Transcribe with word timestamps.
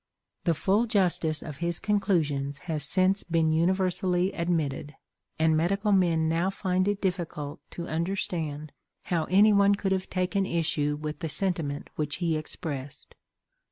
The 0.45 0.55
full 0.55 0.87
justice 0.87 1.43
of 1.43 1.57
his 1.59 1.79
conclusions 1.79 2.57
has 2.65 2.83
since 2.85 3.21
been 3.21 3.51
universally 3.51 4.31
admitted, 4.33 4.95
and 5.37 5.55
medical 5.55 5.91
men 5.91 6.27
now 6.27 6.49
find 6.49 6.87
it 6.87 6.99
difficult 7.01 7.59
to 7.69 7.87
understand 7.87 8.71
how 9.03 9.25
anyone 9.25 9.75
could 9.75 9.91
have 9.91 10.09
taken 10.09 10.43
issue 10.47 10.97
with 10.99 11.19
the 11.19 11.29
sentiment 11.29 11.91
which 11.97 12.15
he 12.15 12.35
expressed. 12.35 13.13